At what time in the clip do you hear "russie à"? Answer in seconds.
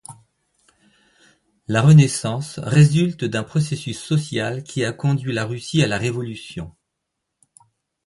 5.45-5.87